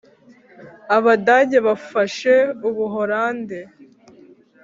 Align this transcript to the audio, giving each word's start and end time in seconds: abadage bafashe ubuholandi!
abadage 0.97 1.57
bafashe 1.67 2.33
ubuholandi! 2.67 3.59